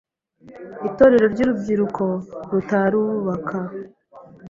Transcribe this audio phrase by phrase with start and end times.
[0.87, 2.05] Itorero ry’urubyiruko
[2.51, 3.57] rutarubaka;